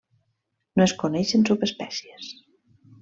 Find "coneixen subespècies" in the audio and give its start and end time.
1.03-2.33